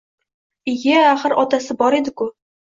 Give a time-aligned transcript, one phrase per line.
[0.71, 2.31] Iy-ye, axir otasi bor edi-ku!